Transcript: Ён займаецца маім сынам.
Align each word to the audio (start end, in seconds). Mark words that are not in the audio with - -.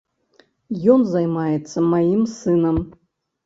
Ён 0.93 1.03
займаецца 1.11 1.87
маім 1.93 2.21
сынам. 2.37 2.85